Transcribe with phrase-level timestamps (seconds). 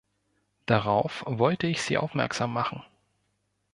[0.65, 2.81] Darauf wollte ich Sie aufmerksam machen.